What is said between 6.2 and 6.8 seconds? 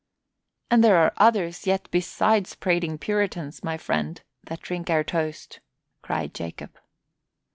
Jacob.